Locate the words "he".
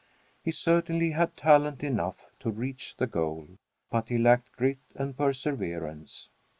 0.43-0.49, 4.09-4.17